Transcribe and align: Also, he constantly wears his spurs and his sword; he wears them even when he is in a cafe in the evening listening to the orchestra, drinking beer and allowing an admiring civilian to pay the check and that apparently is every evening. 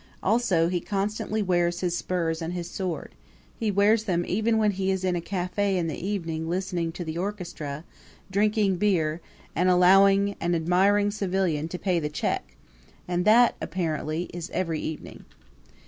Also, 0.23 0.67
he 0.67 0.79
constantly 0.79 1.43
wears 1.43 1.81
his 1.81 1.95
spurs 1.95 2.41
and 2.41 2.53
his 2.53 2.67
sword; 2.67 3.13
he 3.59 3.69
wears 3.69 4.05
them 4.05 4.25
even 4.27 4.57
when 4.57 4.71
he 4.71 4.89
is 4.89 5.03
in 5.03 5.15
a 5.15 5.21
cafe 5.21 5.77
in 5.77 5.85
the 5.85 6.03
evening 6.07 6.49
listening 6.49 6.91
to 6.91 7.03
the 7.03 7.19
orchestra, 7.19 7.83
drinking 8.31 8.77
beer 8.77 9.21
and 9.55 9.69
allowing 9.69 10.35
an 10.41 10.55
admiring 10.55 11.11
civilian 11.11 11.67
to 11.67 11.77
pay 11.77 11.99
the 11.99 12.09
check 12.09 12.55
and 13.07 13.25
that 13.25 13.55
apparently 13.61 14.23
is 14.33 14.49
every 14.55 14.79
evening. 14.79 15.23